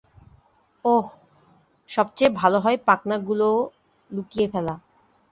ওহ, 0.85 1.05
সবচেয়ে 1.89 2.31
ভালো 2.31 2.57
হয় 2.59 2.77
পাখনাগুলোও 2.87 3.57
লুকিয়ে 4.11 4.47
ফেলা। 4.53 4.75